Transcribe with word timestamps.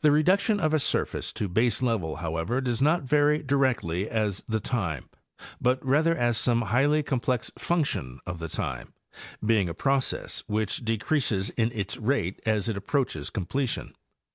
The 0.00 0.10
reduction 0.10 0.60
of 0.60 0.72
a 0.72 0.78
surface 0.78 1.30
to 1.34 1.46
base 1.46 1.82
level, 1.82 2.16
however, 2.16 2.62
does 2.62 2.80
not 2.80 3.02
vary 3.02 3.42
directly 3.42 4.08
as 4.08 4.42
the 4.48 4.60
time, 4.60 5.10
but 5.60 5.78
rather 5.84 6.16
as 6.16 6.38
some 6.38 6.62
highly 6.62 7.02
complex 7.02 7.50
function 7.58 8.18
of 8.24 8.38
the 8.38 8.48
time, 8.48 8.94
being 9.44 9.68
a 9.68 9.74
process 9.74 10.42
which 10.46 10.86
decreases 10.86 11.50
in 11.50 11.70
its 11.72 11.98
rate 11.98 12.40
as 12.46 12.70
it 12.70 12.78
approaches 12.78 13.28
completion. 13.28 13.92